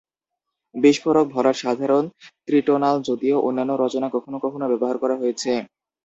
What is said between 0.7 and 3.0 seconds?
বিস্ফোরক ভরাট সাধারণত ত্রিটোনাল,